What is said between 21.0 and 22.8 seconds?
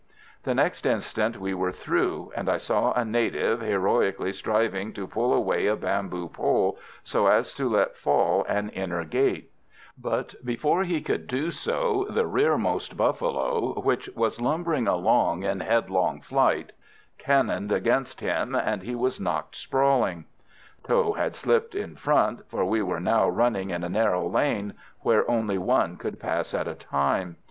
had slipped in front, for